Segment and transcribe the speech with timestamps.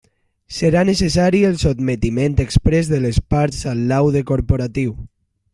[0.59, 5.01] Serà necessari el sotmetiment exprés de les parts al laude corporatiu.